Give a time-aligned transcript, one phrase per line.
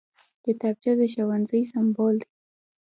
[0.45, 2.29] کتابچه د ښوونځي سمبول دی